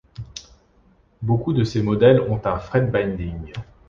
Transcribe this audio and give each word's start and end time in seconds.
Beaucoup 1.21 1.53
de 1.53 1.63
ces 1.63 1.83
modèles 1.83 2.21
ont 2.21 2.41
un 2.47 2.57
fret 2.57 2.81
binding. 2.81 3.53